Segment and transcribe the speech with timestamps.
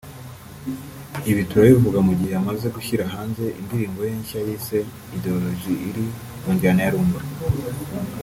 [1.31, 4.77] Ibi turabivuga mu gihe yamaze gushyira hanze indirimbo ye nshya yise
[5.15, 6.05] ‘Ideologie’ iri
[6.41, 7.19] mu njyana ya Rumba